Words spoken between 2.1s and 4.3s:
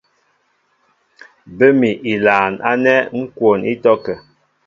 ilaan ánɛ́ ŋ́ kwoon ítɔ́kə̂.